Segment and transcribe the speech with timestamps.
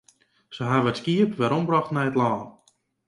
[0.55, 2.39] Se hawwe it skiep werombrocht nei it lân.